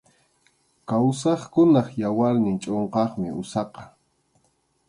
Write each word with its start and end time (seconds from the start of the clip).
Kawsaqkunap 0.89 1.87
yawarnin 2.01 2.57
chʼunqaqmi 2.63 3.27
usaqa. 3.41 3.83